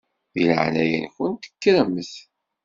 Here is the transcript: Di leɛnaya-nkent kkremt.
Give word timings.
Di 0.33 0.41
leɛnaya-nkent 0.49 1.43
kkremt. 1.53 2.11